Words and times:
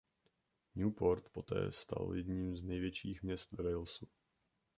Newport 0.75 1.29
poté 1.29 1.71
stal 1.71 2.11
jedním 2.15 2.55
z 2.57 2.63
největších 2.63 3.23
měst 3.23 3.51
ve 3.51 3.63
Walesu. 3.73 4.07